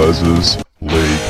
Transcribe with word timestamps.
Les's 0.00 0.56
League. 0.80 1.20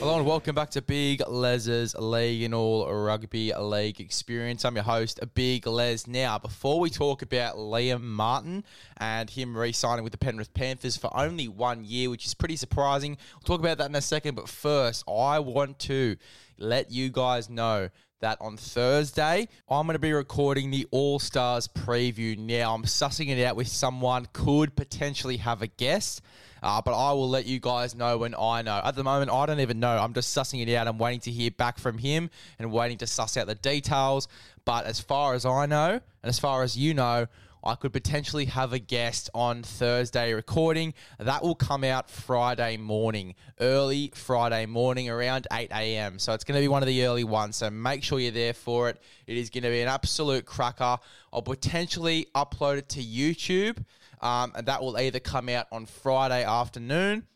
Hello 0.00 0.16
and 0.16 0.26
welcome 0.26 0.52
back 0.52 0.70
to 0.70 0.82
Big 0.82 1.22
Les's 1.28 1.94
League 1.94 2.42
and 2.42 2.52
All 2.52 2.92
Rugby 2.92 3.52
League 3.56 4.00
Experience. 4.00 4.64
I'm 4.64 4.74
your 4.74 4.82
host, 4.82 5.20
Big 5.34 5.64
Les. 5.68 6.08
Now, 6.08 6.40
before 6.40 6.80
we 6.80 6.90
talk 6.90 7.22
about 7.22 7.54
Liam 7.54 8.02
Martin 8.02 8.64
and 8.96 9.30
him 9.30 9.56
re-signing 9.56 10.02
with 10.02 10.10
the 10.10 10.18
Penrith 10.18 10.52
Panthers 10.54 10.96
for 10.96 11.16
only 11.16 11.46
one 11.46 11.84
year, 11.84 12.10
which 12.10 12.26
is 12.26 12.34
pretty 12.34 12.56
surprising, 12.56 13.16
we'll 13.34 13.56
talk 13.56 13.60
about 13.60 13.78
that 13.78 13.88
in 13.88 13.94
a 13.94 14.00
second. 14.00 14.34
But 14.34 14.48
first, 14.48 15.04
I 15.08 15.38
want 15.38 15.78
to 15.80 16.16
let 16.58 16.90
you 16.90 17.10
guys 17.10 17.48
know 17.48 17.90
that 18.24 18.38
on 18.40 18.56
Thursday, 18.56 19.46
I'm 19.68 19.86
going 19.86 19.96
to 19.96 19.98
be 19.98 20.14
recording 20.14 20.70
the 20.70 20.86
All 20.90 21.18
Stars 21.18 21.68
preview. 21.68 22.38
Now, 22.38 22.74
I'm 22.74 22.84
sussing 22.84 23.28
it 23.28 23.44
out 23.44 23.54
with 23.54 23.68
someone, 23.68 24.26
could 24.32 24.74
potentially 24.74 25.36
have 25.36 25.60
a 25.60 25.66
guest. 25.66 26.22
Uh, 26.62 26.80
but 26.80 26.94
I 26.94 27.12
will 27.12 27.28
let 27.28 27.44
you 27.44 27.60
guys 27.60 27.94
know 27.94 28.16
when 28.16 28.34
I 28.34 28.62
know. 28.62 28.80
At 28.82 28.96
the 28.96 29.04
moment, 29.04 29.30
I 29.30 29.44
don't 29.44 29.60
even 29.60 29.78
know. 29.78 29.98
I'm 29.98 30.14
just 30.14 30.34
sussing 30.34 30.66
it 30.66 30.74
out. 30.74 30.88
I'm 30.88 30.96
waiting 30.96 31.20
to 31.20 31.30
hear 31.30 31.50
back 31.50 31.78
from 31.78 31.98
him 31.98 32.30
and 32.58 32.72
waiting 32.72 32.96
to 32.98 33.06
suss 33.06 33.36
out 33.36 33.46
the 33.46 33.56
details. 33.56 34.26
But 34.64 34.86
as 34.86 35.00
far 35.00 35.34
as 35.34 35.44
I 35.44 35.66
know, 35.66 35.90
and 35.90 36.00
as 36.22 36.38
far 36.38 36.62
as 36.62 36.78
you 36.78 36.94
know, 36.94 37.26
I 37.66 37.76
could 37.76 37.94
potentially 37.94 38.44
have 38.46 38.74
a 38.74 38.78
guest 38.78 39.30
on 39.34 39.62
Thursday 39.62 40.34
recording. 40.34 40.92
That 41.18 41.42
will 41.42 41.54
come 41.54 41.82
out 41.82 42.10
Friday 42.10 42.76
morning, 42.76 43.34
early 43.58 44.12
Friday 44.14 44.66
morning, 44.66 45.08
around 45.08 45.46
8 45.50 45.70
a.m. 45.72 46.18
So 46.18 46.34
it's 46.34 46.44
going 46.44 46.56
to 46.56 46.62
be 46.62 46.68
one 46.68 46.82
of 46.82 46.88
the 46.88 47.06
early 47.06 47.24
ones. 47.24 47.56
So 47.56 47.70
make 47.70 48.02
sure 48.02 48.20
you're 48.20 48.32
there 48.32 48.52
for 48.52 48.90
it. 48.90 49.00
It 49.26 49.38
is 49.38 49.48
going 49.48 49.62
to 49.62 49.70
be 49.70 49.80
an 49.80 49.88
absolute 49.88 50.44
cracker. 50.44 50.98
I'll 51.32 51.42
potentially 51.42 52.26
upload 52.34 52.76
it 52.76 52.88
to 52.90 53.02
YouTube, 53.02 53.82
um, 54.20 54.52
and 54.54 54.66
that 54.66 54.82
will 54.82 54.98
either 54.98 55.18
come 55.18 55.48
out 55.48 55.66
on 55.72 55.86
Friday 55.86 56.44
afternoon 56.44 57.26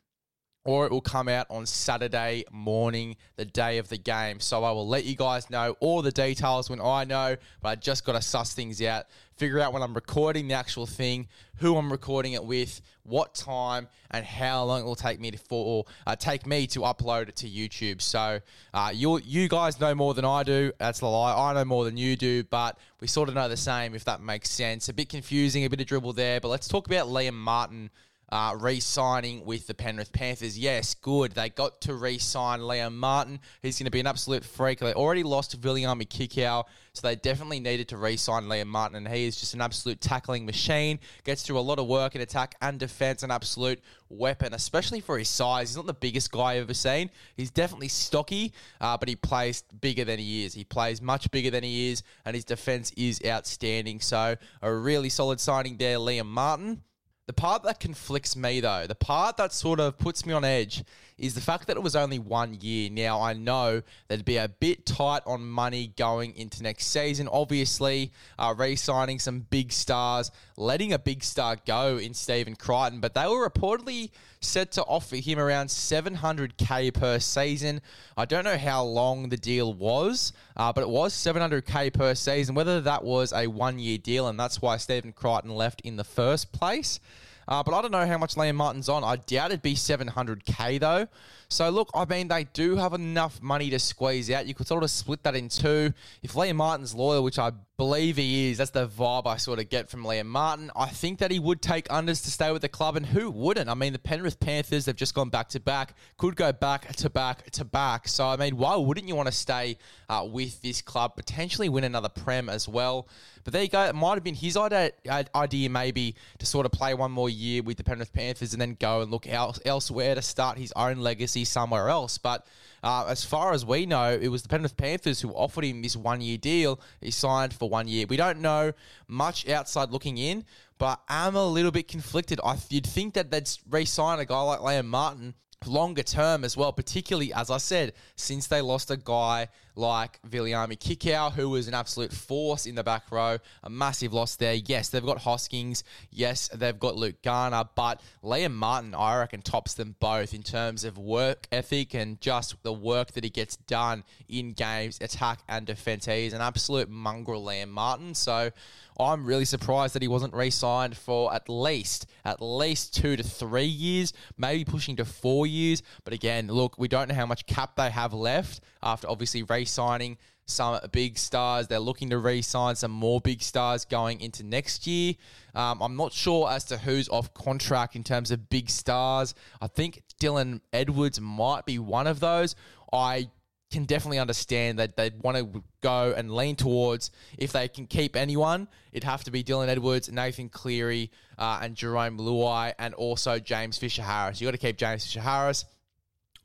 or 0.64 0.84
it 0.84 0.92
will 0.92 1.00
come 1.00 1.28
out 1.28 1.46
on 1.48 1.64
Saturday 1.64 2.44
morning, 2.50 3.16
the 3.36 3.44
day 3.44 3.78
of 3.78 3.88
the 3.88 3.96
game. 3.96 4.40
So 4.40 4.64
I 4.64 4.70
will 4.72 4.86
let 4.86 5.04
you 5.04 5.16
guys 5.16 5.48
know 5.48 5.76
all 5.80 6.02
the 6.02 6.12
details 6.12 6.68
when 6.68 6.80
I 6.80 7.04
know, 7.04 7.36
but 7.62 7.68
I 7.68 7.74
just 7.76 8.04
got 8.04 8.12
to 8.12 8.22
suss 8.22 8.52
things 8.52 8.82
out, 8.82 9.06
figure 9.36 9.60
out 9.60 9.72
when 9.72 9.82
I'm 9.82 9.94
recording 9.94 10.48
the 10.48 10.54
actual 10.54 10.84
thing, 10.84 11.28
who 11.56 11.76
I'm 11.76 11.90
recording 11.90 12.32
it 12.32 12.44
with, 12.44 12.80
what 13.02 13.34
time, 13.34 13.88
and 14.10 14.24
how 14.24 14.64
long 14.64 14.82
it 14.82 14.84
will 14.84 14.94
take 14.94 15.20
me 15.20 15.30
to 15.30 15.38
for 15.38 15.86
uh, 16.06 16.16
take 16.16 16.46
me 16.46 16.66
to 16.68 16.80
upload 16.80 17.28
it 17.28 17.36
to 17.36 17.48
YouTube. 17.48 18.02
So 18.02 18.40
uh, 18.74 18.90
you 18.92 19.20
you 19.24 19.48
guys 19.48 19.80
know 19.80 19.94
more 19.94 20.12
than 20.12 20.24
I 20.24 20.42
do. 20.42 20.72
That's 20.78 21.00
a 21.00 21.06
lie. 21.06 21.50
I 21.50 21.54
know 21.54 21.64
more 21.64 21.84
than 21.84 21.96
you 21.96 22.16
do, 22.16 22.44
but 22.44 22.78
we 23.00 23.06
sort 23.06 23.28
of 23.28 23.34
know 23.34 23.48
the 23.48 23.56
same. 23.56 23.94
If 23.94 24.04
that 24.04 24.20
makes 24.20 24.50
sense. 24.50 24.88
A 24.88 24.92
bit 24.92 25.08
confusing, 25.08 25.64
a 25.64 25.70
bit 25.70 25.80
of 25.80 25.86
dribble 25.86 26.12
there, 26.12 26.40
but 26.40 26.48
let's 26.48 26.68
talk 26.68 26.86
about 26.86 27.06
Liam 27.06 27.34
Martin 27.34 27.90
uh, 28.30 28.56
re-signing 28.58 29.44
with 29.44 29.66
the 29.66 29.74
Penrith 29.74 30.12
Panthers. 30.12 30.58
Yes, 30.58 30.94
good. 30.94 31.32
They 31.32 31.48
got 31.48 31.80
to 31.82 31.94
re-sign 31.94 32.60
Liam 32.60 32.94
Martin. 32.94 33.40
He's 33.62 33.78
going 33.78 33.86
to 33.86 33.90
be 33.90 34.00
an 34.00 34.06
absolute 34.06 34.44
freak. 34.44 34.80
They 34.80 34.92
already 34.92 35.22
lost 35.22 35.60
Viliami 35.60 36.06
Kikau, 36.06 36.64
so 36.92 37.06
they 37.06 37.16
definitely 37.16 37.60
needed 37.60 37.88
to 37.88 37.96
re-sign 37.96 38.44
Liam 38.44 38.66
Martin, 38.66 38.96
and 38.96 39.08
he 39.08 39.26
is 39.26 39.38
just 39.38 39.54
an 39.54 39.60
absolute 39.60 40.00
tackling 40.00 40.44
machine. 40.44 40.98
Gets 41.24 41.42
through 41.42 41.58
a 41.58 41.60
lot 41.60 41.78
of 41.78 41.86
work 41.86 42.14
in 42.14 42.20
attack 42.20 42.54
and 42.60 42.78
defence, 42.78 43.22
an 43.22 43.30
absolute 43.30 43.80
weapon, 44.10 44.54
especially 44.54 45.00
for 45.00 45.18
his 45.18 45.28
size. 45.28 45.70
He's 45.70 45.76
not 45.76 45.86
the 45.86 45.94
biggest 45.94 46.30
guy 46.30 46.54
I've 46.54 46.62
ever 46.62 46.74
seen. 46.74 47.10
He's 47.36 47.50
definitely 47.50 47.88
stocky, 47.88 48.52
uh, 48.80 48.96
but 48.96 49.08
he 49.08 49.16
plays 49.16 49.62
bigger 49.80 50.04
than 50.04 50.18
he 50.18 50.44
is. 50.44 50.54
He 50.54 50.64
plays 50.64 51.00
much 51.00 51.30
bigger 51.30 51.50
than 51.50 51.62
he 51.62 51.92
is, 51.92 52.02
and 52.24 52.34
his 52.34 52.44
defence 52.44 52.92
is 52.96 53.20
outstanding. 53.24 54.00
So 54.00 54.36
a 54.62 54.72
really 54.72 55.08
solid 55.08 55.40
signing 55.40 55.76
there, 55.76 55.98
Liam 55.98 56.26
Martin. 56.26 56.82
The 57.28 57.34
part 57.34 57.62
that 57.64 57.78
conflicts 57.78 58.34
me, 58.34 58.60
though, 58.60 58.86
the 58.86 58.94
part 58.94 59.36
that 59.36 59.52
sort 59.52 59.80
of 59.80 59.98
puts 59.98 60.24
me 60.24 60.32
on 60.32 60.46
edge, 60.46 60.82
is 61.18 61.34
the 61.34 61.40
fact 61.40 61.66
that 61.66 61.76
it 61.76 61.82
was 61.82 61.96
only 61.96 62.18
one 62.18 62.58
year. 62.60 62.88
Now, 62.90 63.20
I 63.20 63.32
know 63.32 63.82
there'd 64.06 64.24
be 64.24 64.36
a 64.36 64.48
bit 64.48 64.86
tight 64.86 65.22
on 65.26 65.44
money 65.44 65.92
going 65.96 66.36
into 66.36 66.62
next 66.62 66.86
season. 66.86 67.28
Obviously, 67.30 68.12
uh, 68.38 68.54
re 68.56 68.76
signing 68.76 69.18
some 69.18 69.40
big 69.40 69.72
stars, 69.72 70.30
letting 70.56 70.92
a 70.92 70.98
big 70.98 71.24
star 71.24 71.56
go 71.66 71.98
in 71.98 72.14
Stephen 72.14 72.54
Crichton, 72.54 73.00
but 73.00 73.14
they 73.14 73.26
were 73.26 73.48
reportedly 73.48 74.10
set 74.40 74.72
to 74.72 74.82
offer 74.82 75.16
him 75.16 75.38
around 75.38 75.66
700k 75.66 76.94
per 76.94 77.18
season. 77.18 77.80
I 78.16 78.24
don't 78.24 78.44
know 78.44 78.56
how 78.56 78.84
long 78.84 79.28
the 79.28 79.36
deal 79.36 79.74
was, 79.74 80.32
uh, 80.56 80.72
but 80.72 80.82
it 80.82 80.88
was 80.88 81.12
700k 81.12 81.92
per 81.92 82.14
season. 82.14 82.54
Whether 82.54 82.80
that 82.82 83.04
was 83.04 83.32
a 83.32 83.46
one 83.46 83.78
year 83.78 83.98
deal, 83.98 84.28
and 84.28 84.38
that's 84.38 84.62
why 84.62 84.76
Stephen 84.76 85.12
Crichton 85.12 85.50
left 85.50 85.80
in 85.82 85.96
the 85.96 86.04
first 86.04 86.52
place. 86.52 87.00
Uh, 87.48 87.62
but 87.62 87.72
I 87.72 87.80
don't 87.80 87.90
know 87.90 88.06
how 88.06 88.18
much 88.18 88.34
Liam 88.34 88.56
Martin's 88.56 88.90
on. 88.90 89.02
I 89.02 89.16
doubt 89.16 89.50
it'd 89.50 89.62
be 89.62 89.74
700k 89.74 90.78
though. 90.78 91.08
So 91.48 91.70
look, 91.70 91.88
I 91.94 92.04
mean, 92.04 92.28
they 92.28 92.44
do 92.44 92.76
have 92.76 92.92
enough 92.92 93.40
money 93.40 93.70
to 93.70 93.78
squeeze 93.78 94.30
out. 94.30 94.46
You 94.46 94.54
could 94.54 94.66
sort 94.66 94.84
of 94.84 94.90
split 94.90 95.22
that 95.22 95.34
in 95.34 95.48
two. 95.48 95.94
If 96.22 96.34
Liam 96.34 96.56
Martin's 96.56 96.94
loyal, 96.94 97.24
which 97.24 97.38
I 97.38 97.52
believe 97.78 98.16
he 98.16 98.50
is, 98.50 98.58
that's 98.58 98.72
the 98.72 98.88
vibe 98.88 99.24
I 99.24 99.36
sort 99.36 99.60
of 99.60 99.68
get 99.68 99.88
from 99.88 100.02
Liam 100.02 100.26
Martin. 100.26 100.68
I 100.74 100.88
think 100.88 101.20
that 101.20 101.30
he 101.30 101.38
would 101.38 101.62
take 101.62 101.86
unders 101.86 102.24
to 102.24 102.30
stay 102.30 102.50
with 102.50 102.60
the 102.60 102.68
club, 102.68 102.96
and 102.96 103.06
who 103.06 103.30
wouldn't? 103.30 103.70
I 103.70 103.74
mean, 103.74 103.92
the 103.92 104.00
Penrith 104.00 104.40
Panthers 104.40 104.86
have 104.86 104.96
just 104.96 105.14
gone 105.14 105.28
back 105.28 105.48
to 105.50 105.60
back, 105.60 105.94
could 106.16 106.34
go 106.34 106.52
back 106.52 106.92
to 106.96 107.08
back 107.08 107.48
to 107.52 107.64
back. 107.64 108.08
So 108.08 108.26
I 108.26 108.36
mean, 108.36 108.56
why 108.56 108.74
wouldn't 108.74 109.06
you 109.06 109.14
want 109.14 109.28
to 109.28 109.32
stay 109.32 109.78
uh, 110.08 110.26
with 110.28 110.60
this 110.60 110.82
club, 110.82 111.14
potentially 111.14 111.68
win 111.68 111.84
another 111.84 112.08
prem 112.08 112.48
as 112.48 112.68
well? 112.68 113.06
But 113.44 113.52
there 113.52 113.62
you 113.62 113.68
go. 113.68 113.84
It 113.84 113.94
might 113.94 114.14
have 114.14 114.24
been 114.24 114.34
his 114.34 114.56
idea, 114.56 114.90
idea 115.34 115.70
maybe 115.70 116.16
to 116.38 116.46
sort 116.46 116.66
of 116.66 116.72
play 116.72 116.94
one 116.94 117.12
more 117.12 117.30
year 117.30 117.62
with 117.62 117.76
the 117.76 117.84
Penrith 117.84 118.12
Panthers 118.12 118.54
and 118.54 118.60
then 118.60 118.76
go 118.78 119.02
and 119.02 119.10
look 119.12 119.28
else, 119.28 119.60
elsewhere 119.64 120.16
to 120.16 120.22
start 120.22 120.58
his 120.58 120.72
own 120.74 120.98
legacy 120.98 121.44
somewhere 121.44 121.88
else. 121.88 122.18
But 122.18 122.44
uh, 122.82 123.06
as 123.08 123.24
far 123.24 123.52
as 123.52 123.64
we 123.64 123.86
know, 123.86 124.10
it 124.10 124.28
was 124.28 124.42
the 124.42 124.48
Penrith 124.48 124.76
Panthers 124.76 125.20
who 125.20 125.30
offered 125.30 125.64
him 125.64 125.82
this 125.82 125.96
one 125.96 126.20
year 126.20 126.38
deal. 126.38 126.80
He 127.00 127.10
signed 127.10 127.52
for 127.52 127.68
one 127.68 127.88
year. 127.88 128.06
We 128.08 128.16
don't 128.16 128.40
know 128.40 128.72
much 129.06 129.48
outside 129.48 129.90
looking 129.90 130.18
in, 130.18 130.44
but 130.78 131.00
I'm 131.08 131.36
a 131.36 131.46
little 131.46 131.70
bit 131.72 131.88
conflicted. 131.88 132.40
I, 132.44 132.56
you'd 132.70 132.86
think 132.86 133.14
that 133.14 133.30
they'd 133.30 133.48
re 133.68 133.84
sign 133.84 134.20
a 134.20 134.24
guy 134.24 134.40
like 134.40 134.60
Liam 134.60 134.86
Martin 134.86 135.34
longer 135.66 136.02
term 136.02 136.44
as 136.44 136.56
well, 136.56 136.72
particularly, 136.72 137.32
as 137.32 137.50
I 137.50 137.58
said, 137.58 137.92
since 138.16 138.46
they 138.46 138.60
lost 138.60 138.90
a 138.90 138.96
guy 138.96 139.48
like 139.74 140.20
Viliami 140.28 140.76
Kikau, 140.76 141.32
who 141.32 141.50
was 141.50 141.68
an 141.68 141.74
absolute 141.74 142.12
force 142.12 142.66
in 142.66 142.74
the 142.74 142.82
back 142.82 143.10
row, 143.12 143.38
a 143.62 143.70
massive 143.70 144.12
loss 144.12 144.36
there. 144.36 144.54
Yes, 144.54 144.88
they've 144.88 145.04
got 145.04 145.18
Hoskins. 145.18 145.84
Yes, 146.10 146.48
they've 146.48 146.78
got 146.78 146.96
Luke 146.96 147.22
Garner, 147.22 147.64
but 147.76 148.00
Liam 148.24 148.54
Martin, 148.54 148.94
I 148.94 149.18
reckon, 149.18 149.40
tops 149.40 149.74
them 149.74 149.94
both 150.00 150.34
in 150.34 150.42
terms 150.42 150.84
of 150.84 150.98
work 150.98 151.46
ethic 151.52 151.94
and 151.94 152.20
just 152.20 152.60
the 152.62 152.72
work 152.72 153.12
that 153.12 153.24
he 153.24 153.30
gets 153.30 153.56
done 153.56 154.02
in 154.28 154.52
games, 154.52 154.98
attack 155.00 155.40
and 155.48 155.66
defense. 155.66 156.06
He's 156.06 156.32
an 156.32 156.40
absolute 156.40 156.88
mongrel, 156.88 157.44
Liam 157.44 157.68
Martin. 157.68 158.14
So 158.14 158.50
I'm 158.98 159.24
really 159.24 159.44
surprised 159.44 159.94
that 159.94 160.02
he 160.02 160.08
wasn't 160.08 160.34
re-signed 160.34 160.96
for 160.96 161.32
at 161.32 161.48
least 161.48 162.06
at 162.24 162.42
least 162.42 162.94
two 162.94 163.16
to 163.16 163.22
three 163.22 163.64
years, 163.64 164.12
maybe 164.36 164.64
pushing 164.64 164.96
to 164.96 165.04
four 165.04 165.46
years. 165.48 165.82
But 166.04 166.12
again, 166.12 166.48
look, 166.48 166.78
we 166.78 166.88
don't 166.88 167.08
know 167.08 167.14
how 167.14 167.26
much 167.26 167.46
cap 167.46 167.76
they 167.76 167.90
have 167.90 168.12
left 168.12 168.60
after 168.82 169.08
obviously 169.08 169.42
re-signing 169.42 170.18
some 170.46 170.78
big 170.92 171.18
stars. 171.18 171.66
They're 171.68 171.78
looking 171.78 172.10
to 172.10 172.18
re-sign 172.18 172.74
some 172.76 172.90
more 172.90 173.20
big 173.20 173.42
stars 173.42 173.84
going 173.84 174.20
into 174.20 174.42
next 174.42 174.86
year. 174.86 175.14
Um, 175.54 175.82
I'm 175.82 175.96
not 175.96 176.12
sure 176.12 176.50
as 176.50 176.64
to 176.66 176.78
who's 176.78 177.08
off 177.08 177.34
contract 177.34 177.96
in 177.96 178.02
terms 178.02 178.30
of 178.30 178.48
big 178.48 178.70
stars. 178.70 179.34
I 179.60 179.66
think 179.66 180.02
Dylan 180.20 180.60
Edwards 180.72 181.20
might 181.20 181.66
be 181.66 181.78
one 181.78 182.06
of 182.06 182.20
those. 182.20 182.54
I 182.92 183.28
can 183.70 183.84
definitely 183.84 184.18
understand 184.18 184.78
that 184.78 184.96
they'd 184.96 185.20
want 185.22 185.36
to 185.36 185.62
go 185.82 186.14
and 186.16 186.34
lean 186.34 186.56
towards 186.56 187.10
if 187.36 187.52
they 187.52 187.68
can 187.68 187.86
keep 187.86 188.16
anyone, 188.16 188.68
it'd 188.92 189.04
have 189.04 189.24
to 189.24 189.30
be 189.30 189.44
Dylan 189.44 189.68
Edwards, 189.68 190.10
Nathan 190.10 190.48
Cleary, 190.48 191.10
uh, 191.38 191.60
and 191.62 191.76
Jarome 191.76 192.18
Luai, 192.18 192.72
and 192.78 192.94
also 192.94 193.38
James 193.38 193.78
Fisher 193.78 194.02
Harris. 194.02 194.40
You 194.40 194.46
got 194.46 194.52
to 194.52 194.58
keep 194.58 194.76
James 194.76 195.04
Fisher 195.04 195.20
Harris. 195.20 195.64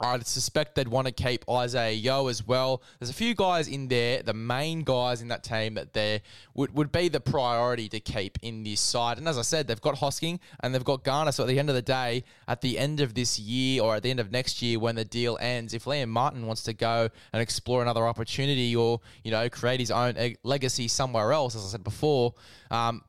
I'd 0.04 0.28
suspect 0.28 0.76
they'd 0.76 0.88
want 0.88 1.08
to 1.08 1.14
keep 1.14 1.50
Isaah 1.50 1.94
Yeo 1.94 2.28
as 2.28 2.46
well. 2.46 2.84
There's 3.00 3.10
a 3.10 3.14
few 3.14 3.34
guys 3.34 3.70
in 3.70 3.88
there, 3.88 4.22
the 4.22 4.34
main 4.34 4.84
guys 4.84 5.22
in 5.22 5.30
that 5.30 5.44
team 5.44 5.76
that 5.76 5.94
there 5.94 6.20
would, 6.54 6.76
would 6.76 6.92
be 6.92 7.08
the 7.08 7.22
priority 7.22 7.88
to 7.88 8.02
keep 8.02 8.38
in 8.42 8.64
this 8.64 8.82
side. 8.82 9.18
And 9.18 9.30
as 9.30 9.38
I 9.38 9.44
said, 9.44 9.68
they've 9.68 9.80
got 9.80 9.96
Hosking 9.96 10.40
and 10.60 10.76
they've 10.76 10.84
got 10.84 11.06
Garner. 11.06 11.32
So 11.32 11.44
at 11.44 11.48
the 11.48 11.58
end 11.58 11.70
of 11.70 11.76
the 11.76 11.82
day, 11.82 12.26
at 12.50 12.60
the 12.60 12.78
end 12.78 13.00
of 13.00 13.14
this 13.14 13.40
year 13.40 13.82
or 13.82 13.96
at 13.96 14.04
the 14.04 14.10
end 14.10 14.20
of 14.20 14.30
next 14.30 14.62
year 14.62 14.78
when 14.78 14.96
the 14.96 15.06
deal 15.06 15.38
ends, 15.40 15.74
if 15.74 15.86
Liam 15.86 16.10
Martin 16.10 16.46
wants 16.46 16.64
to 16.64 16.74
go 16.74 17.08
and 17.32 17.42
explore 17.42 17.82
another 17.82 18.06
opportunity 18.06 18.76
or, 18.76 19.00
you 19.24 19.32
know, 19.32 19.48
create 19.48 19.80
his 19.80 19.90
own 19.90 20.16
legacy 20.44 20.90
somewhere 20.90 21.32
else, 21.32 21.56
as 21.56 21.64
I 21.64 21.68
said 21.68 21.84
before, 21.84 22.34
um, 22.72 23.04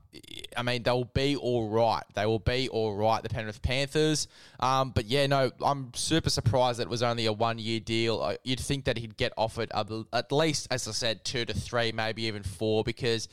I 0.56 0.62
mean, 0.62 0.82
they'll 0.82 1.04
be 1.04 1.36
all 1.36 1.68
right. 1.68 2.04
They 2.14 2.26
will 2.26 2.38
be 2.38 2.68
all 2.68 2.94
right, 2.94 3.22
the 3.22 3.28
Penrith 3.28 3.62
Panthers. 3.62 4.28
Um, 4.60 4.90
but 4.90 5.06
yeah, 5.06 5.26
no, 5.26 5.50
I'm 5.62 5.92
super 5.94 6.30
surprised 6.30 6.78
that 6.78 6.84
it 6.84 6.90
was 6.90 7.02
only 7.02 7.26
a 7.26 7.32
one 7.32 7.58
year 7.58 7.80
deal. 7.80 8.36
You'd 8.44 8.60
think 8.60 8.84
that 8.84 8.98
he'd 8.98 9.16
get 9.16 9.32
offered 9.36 9.70
at 9.74 10.32
least, 10.32 10.68
as 10.70 10.86
I 10.86 10.92
said, 10.92 11.24
two 11.24 11.44
to 11.44 11.54
three, 11.54 11.92
maybe 11.92 12.24
even 12.24 12.42
four, 12.42 12.84
because 12.84 13.28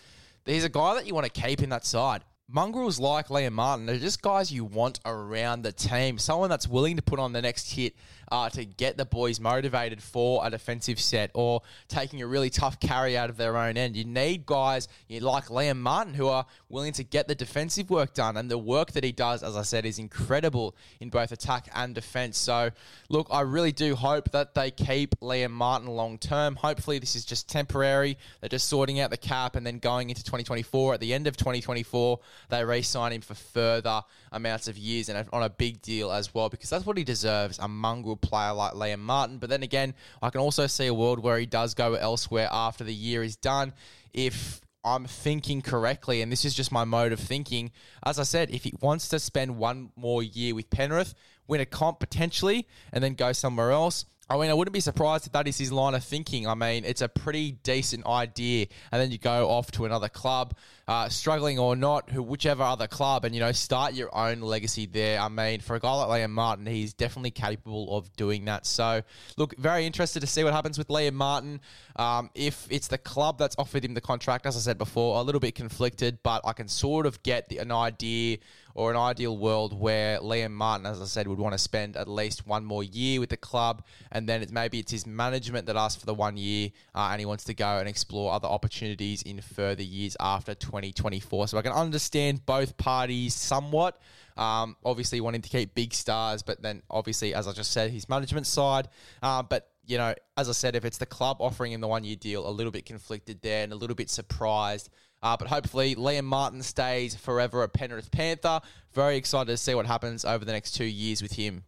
he's 0.46 0.64
a 0.64 0.70
guy 0.70 0.96
that 0.96 1.06
you 1.06 1.14
want 1.14 1.32
to 1.32 1.42
keep 1.42 1.62
in 1.62 1.70
that 1.70 1.86
side. 1.86 2.24
Mongrels 2.52 3.00
like 3.00 3.28
Liam 3.30 3.54
Martin 3.54 3.90
are 3.90 3.98
just 3.98 4.22
guys 4.22 4.52
you 4.52 4.66
want 4.66 5.00
around 5.06 5.62
the 5.62 5.72
team. 5.72 6.18
Someone 6.18 6.50
that's 6.50 6.68
willing 6.68 6.98
to 6.98 7.02
put 7.02 7.20
on 7.20 7.34
the 7.34 7.42
next 7.42 7.72
hit 7.72 7.96
uh, 8.32 8.50
to 8.50 8.64
get 8.64 8.98
the 8.98 9.06
boys 9.06 9.40
motivated 9.40 10.02
for 10.02 10.46
a 10.46 10.50
defensive 10.50 11.00
set 11.00 11.32
or 11.34 11.62
taking 11.90 12.22
a 12.22 12.28
really 12.28 12.50
tough 12.50 12.80
carry 12.80 13.18
out 13.18 13.30
of 13.30 13.38
their 13.38 13.58
own 13.58 13.78
end. 13.78 13.96
You 13.96 14.06
need 14.06 14.46
guys 14.46 14.88
like 15.10 15.46
Liam 15.46 15.78
Martin 15.78 16.14
who 16.14 16.28
are 16.28 16.46
willing 16.70 16.94
to 16.94 17.04
get 17.04 17.28
the 17.28 17.36
defensive 17.36 17.90
work 17.90 18.14
done. 18.14 18.38
And 18.38 18.50
the 18.50 18.58
work 18.58 18.94
that 18.94 19.04
he 19.04 19.12
does, 19.12 19.44
as 19.44 19.58
I 19.58 19.64
said, 19.64 19.86
is 19.86 20.00
incredible 20.00 20.76
in 21.00 21.10
both 21.10 21.32
attack 21.32 21.68
and 21.76 21.94
defense. 21.94 22.38
So, 22.38 22.72
look, 23.10 23.28
I 23.32 23.42
really 23.42 23.74
do 23.74 23.96
hope 23.96 24.32
that 24.32 24.56
they 24.56 24.72
keep 24.72 25.20
Liam 25.20 25.52
Martin 25.52 25.90
long 25.90 26.18
term. 26.18 26.56
Hopefully, 26.56 27.00
this 27.00 27.16
is 27.16 27.26
just 27.26 27.50
temporary. 27.50 28.18
They're 28.40 28.50
just 28.50 28.70
sorting 28.70 29.00
out 29.02 29.10
the 29.10 29.18
cap 29.18 29.56
and 29.58 29.66
then 29.66 29.80
going 29.80 30.10
into 30.10 30.24
2024. 30.24 30.94
At 30.94 31.00
the 31.02 31.14
end 31.14 31.28
of 31.28 31.36
2024, 31.36 32.20
they 32.50 32.64
re 32.64 32.82
sign 32.82 33.14
him 33.14 33.22
for 33.22 33.34
further 33.34 34.02
amounts 34.32 34.68
of 34.68 34.78
years 34.78 35.10
and 35.10 35.28
on 35.34 35.44
a 35.44 35.50
big 35.50 35.82
deal 35.82 36.12
as 36.12 36.34
well 36.34 36.50
because 36.50 36.70
that's 36.70 36.86
what 36.86 36.98
he 36.98 37.04
deserves 37.04 37.60
a 37.60 37.68
mongrel 37.68 38.16
player 38.16 38.54
like 38.54 38.74
Liam 38.74 39.00
Martin. 39.00 39.38
But 39.38 39.50
then 39.50 39.64
again, 39.64 39.94
I 40.22 40.30
can 40.30 40.42
also 40.42 40.68
see 40.68 40.88
a 40.88 40.94
world 40.94 41.20
where 41.20 41.38
he 41.38 41.46
does 41.46 41.74
go 41.74 41.96
elsewhere 41.96 42.48
after 42.52 42.84
the 42.84 42.94
year 42.94 43.24
is 43.24 43.36
done. 43.36 43.74
If 44.14 44.62
I'm 44.84 45.06
thinking 45.06 45.62
correctly, 45.62 46.22
and 46.22 46.32
this 46.32 46.44
is 46.44 46.54
just 46.54 46.72
my 46.72 46.84
mode 46.84 47.12
of 47.12 47.20
thinking. 47.20 47.72
As 48.04 48.18
I 48.18 48.24
said, 48.24 48.50
if 48.50 48.64
he 48.64 48.74
wants 48.82 49.10
to 49.10 49.20
spend 49.20 49.58
one 49.58 49.92
more 49.96 50.24
year 50.24 50.56
with 50.56 50.70
Penrith, 50.70 51.14
win 51.48 51.62
a 51.62 51.66
comp 51.66 52.00
potentially, 52.00 52.68
and 52.92 53.04
then 53.04 53.14
go 53.14 53.32
somewhere 53.32 53.72
else, 53.72 54.06
I 54.32 54.38
mean, 54.38 54.50
I 54.50 54.54
wouldn't 54.54 54.74
be 54.74 54.80
surprised 54.80 55.28
if 55.28 55.34
that 55.34 55.48
is 55.48 55.58
his 55.58 55.74
line 55.74 55.94
of 55.94 56.06
thinking. 56.06 56.48
I 56.48 56.56
mean, 56.56 56.86
it's 56.86 57.02
a 57.02 57.10
pretty 57.10 57.52
decent 57.52 58.06
idea, 58.06 58.68
and 58.92 59.02
then 59.02 59.12
you 59.12 59.18
go 59.18 59.50
off 59.50 59.72
to 59.72 59.86
another 59.86 60.08
club, 60.08 60.56
uh, 60.92 61.08
struggling 61.08 61.58
or 61.58 61.74
not, 61.74 62.10
who 62.10 62.22
whichever 62.22 62.64
other 62.64 62.86
club, 62.86 63.24
and 63.24 63.34
you 63.34 63.40
know, 63.40 63.54
start 63.54 63.94
your 63.94 64.14
own 64.14 64.42
legacy 64.42 64.86
there. 64.86 65.22
I 65.22 65.30
mean, 65.30 65.62
for 65.62 65.78
a 65.78 65.80
guy 65.80 65.94
like 65.94 66.10
Liam 66.22 66.32
Martin, 66.32 66.66
he's 66.66 66.94
definitely 66.94 67.32
capable 67.32 67.96
of 67.96 68.14
doing 68.18 68.44
that. 68.46 68.66
So, 68.66 69.02
look, 69.38 69.56
very 69.58 69.86
interested 69.86 70.20
to 70.20 70.28
see 70.28 70.44
what 70.44 70.52
happens 70.52 70.78
with 70.78 70.90
Liam 70.90 71.14
Martin. 71.14 71.62
Um, 71.96 72.30
if 72.36 72.68
it's 72.70 72.90
the 72.90 72.98
club 72.98 73.38
that's 73.38 73.56
offered 73.58 73.86
him 73.86 73.94
the 73.94 74.02
contract, 74.02 74.46
as 74.46 74.58
I 74.58 74.60
said 74.60 74.78
before, 74.78 75.18
a 75.18 75.22
little 75.22 75.40
bit 75.40 75.56
conflicted, 75.56 76.20
but 76.24 76.42
I 76.44 76.52
can 76.52 76.68
sort 76.68 77.06
of 77.06 77.24
get 77.24 77.48
the, 77.48 77.60
an 77.60 77.72
idea 77.72 78.40
or 78.74 78.92
an 78.92 78.98
ideal 78.98 79.38
world 79.38 79.78
where 79.78 80.20
Liam 80.20 80.52
Martin, 80.52 80.86
as 80.86 81.02
I 81.02 81.06
said, 81.06 81.28
would 81.28 81.40
want 81.40 81.54
to 81.54 81.58
spend 81.58 81.98
at 81.98 82.08
least 82.08 82.48
one 82.48 82.66
more 82.66 82.84
year 82.84 83.20
with 83.20 83.30
the 83.30 83.38
club, 83.38 83.84
and 84.12 84.28
then 84.28 84.42
it's 84.42 84.52
maybe 84.52 84.80
it's 84.80 84.92
his 84.92 85.06
management 85.06 85.66
that 85.68 85.76
asks 85.76 86.00
for 86.00 86.06
the 86.06 86.14
one 86.14 86.38
year, 86.38 86.72
uh, 86.96 87.10
and 87.12 87.20
he 87.20 87.26
wants 87.26 87.44
to 87.46 87.54
go 87.54 87.80
and 87.80 87.88
explore 87.88 88.34
other 88.34 88.48
opportunities 88.48 89.22
in 89.22 89.42
further 89.42 89.84
years 89.84 90.16
after 90.20 90.56
2024. 90.82 91.50
So 91.50 91.58
I 91.58 91.62
can 91.62 91.72
understand 91.72 92.46
both 92.46 92.78
parties 92.78 93.34
somewhat. 93.34 94.00
Um, 94.38 94.76
obviously, 94.84 95.22
wanting 95.22 95.42
to 95.42 95.50
keep 95.50 95.76
big 95.76 95.94
stars, 95.94 96.42
but 96.42 96.62
then 96.62 96.82
obviously, 96.90 97.34
as 97.34 97.48
I 97.48 97.54
just 97.54 97.72
said, 97.72 97.92
his 97.92 98.10
management 98.10 98.48
side. 98.48 98.88
Uh, 99.22 99.44
but 99.44 99.70
you 99.86 99.98
know, 99.98 100.14
as 100.38 100.50
I 100.50 100.54
said, 100.54 100.76
if 100.76 100.86
it's 100.86 100.98
the 100.98 101.06
club 101.06 101.38
offering 101.40 101.74
him 101.74 101.82
the 101.82 101.88
one 101.88 102.04
year 102.04 102.16
deal, 102.16 102.48
a 102.48 102.50
little 102.50 102.72
bit 102.72 102.86
conflicted 102.86 103.42
there 103.42 103.64
and 103.64 103.74
a 103.74 103.76
little 103.76 103.96
bit 103.96 104.10
surprised. 104.10 104.90
Uh, 105.24 105.38
but 105.38 105.48
hopefully, 105.48 105.96
Liam 105.96 106.24
Martin 106.24 106.64
stays 106.64 107.16
forever 107.16 107.64
a 107.64 107.70
Penrith 107.70 108.12
Panther. 108.12 108.62
Very 108.94 109.18
excited 109.18 109.52
to 109.52 109.58
see 109.58 109.76
what 109.76 109.86
happens 109.86 110.26
over 110.26 110.44
the 110.44 110.52
next 110.52 110.72
two 110.72 110.86
years 110.86 111.22
with 111.22 111.34
him. 111.34 111.64